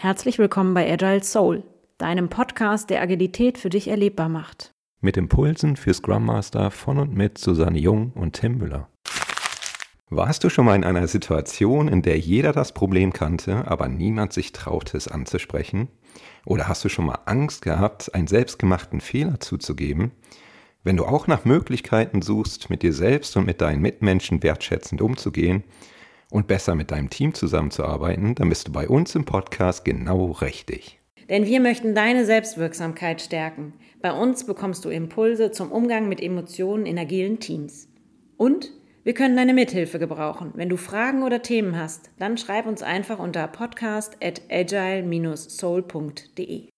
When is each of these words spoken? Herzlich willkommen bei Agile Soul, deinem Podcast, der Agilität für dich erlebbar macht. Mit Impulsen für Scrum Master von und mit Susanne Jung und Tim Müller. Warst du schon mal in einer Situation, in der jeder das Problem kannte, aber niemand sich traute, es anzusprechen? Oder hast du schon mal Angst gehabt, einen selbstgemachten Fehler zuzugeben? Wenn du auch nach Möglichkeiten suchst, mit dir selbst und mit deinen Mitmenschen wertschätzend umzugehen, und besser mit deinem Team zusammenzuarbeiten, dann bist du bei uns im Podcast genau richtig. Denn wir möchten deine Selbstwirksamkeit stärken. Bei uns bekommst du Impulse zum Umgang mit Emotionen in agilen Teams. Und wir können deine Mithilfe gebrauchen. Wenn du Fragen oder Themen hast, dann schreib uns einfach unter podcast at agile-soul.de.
Herzlich 0.00 0.38
willkommen 0.38 0.74
bei 0.74 0.88
Agile 0.88 1.24
Soul, 1.24 1.64
deinem 1.98 2.28
Podcast, 2.28 2.88
der 2.88 3.02
Agilität 3.02 3.58
für 3.58 3.68
dich 3.68 3.88
erlebbar 3.88 4.28
macht. 4.28 4.72
Mit 5.00 5.16
Impulsen 5.16 5.74
für 5.74 5.92
Scrum 5.92 6.24
Master 6.24 6.70
von 6.70 6.98
und 6.98 7.16
mit 7.16 7.36
Susanne 7.36 7.80
Jung 7.80 8.12
und 8.14 8.34
Tim 8.34 8.58
Müller. 8.58 8.88
Warst 10.08 10.44
du 10.44 10.50
schon 10.50 10.66
mal 10.66 10.76
in 10.76 10.84
einer 10.84 11.08
Situation, 11.08 11.88
in 11.88 12.02
der 12.02 12.16
jeder 12.16 12.52
das 12.52 12.74
Problem 12.74 13.12
kannte, 13.12 13.66
aber 13.66 13.88
niemand 13.88 14.32
sich 14.32 14.52
traute, 14.52 14.96
es 14.96 15.08
anzusprechen? 15.08 15.88
Oder 16.46 16.68
hast 16.68 16.84
du 16.84 16.88
schon 16.88 17.06
mal 17.06 17.18
Angst 17.26 17.62
gehabt, 17.62 18.14
einen 18.14 18.28
selbstgemachten 18.28 19.00
Fehler 19.00 19.40
zuzugeben? 19.40 20.12
Wenn 20.84 20.96
du 20.96 21.06
auch 21.06 21.26
nach 21.26 21.44
Möglichkeiten 21.44 22.22
suchst, 22.22 22.70
mit 22.70 22.84
dir 22.84 22.92
selbst 22.92 23.36
und 23.36 23.46
mit 23.46 23.60
deinen 23.60 23.82
Mitmenschen 23.82 24.44
wertschätzend 24.44 25.02
umzugehen, 25.02 25.64
und 26.30 26.46
besser 26.46 26.74
mit 26.74 26.90
deinem 26.90 27.10
Team 27.10 27.34
zusammenzuarbeiten, 27.34 28.34
dann 28.34 28.48
bist 28.48 28.68
du 28.68 28.72
bei 28.72 28.88
uns 28.88 29.14
im 29.14 29.24
Podcast 29.24 29.84
genau 29.84 30.32
richtig. 30.32 31.00
Denn 31.28 31.46
wir 31.46 31.60
möchten 31.60 31.94
deine 31.94 32.24
Selbstwirksamkeit 32.24 33.20
stärken. 33.20 33.74
Bei 34.00 34.12
uns 34.12 34.44
bekommst 34.44 34.84
du 34.84 34.88
Impulse 34.88 35.50
zum 35.50 35.70
Umgang 35.70 36.08
mit 36.08 36.22
Emotionen 36.22 36.86
in 36.86 36.98
agilen 36.98 37.38
Teams. 37.38 37.88
Und 38.36 38.72
wir 39.04 39.14
können 39.14 39.36
deine 39.36 39.54
Mithilfe 39.54 39.98
gebrauchen. 39.98 40.52
Wenn 40.54 40.68
du 40.68 40.76
Fragen 40.76 41.22
oder 41.22 41.42
Themen 41.42 41.78
hast, 41.78 42.10
dann 42.18 42.36
schreib 42.36 42.66
uns 42.66 42.82
einfach 42.82 43.18
unter 43.18 43.46
podcast 43.48 44.18
at 44.22 44.42
agile-soul.de. 44.50 46.68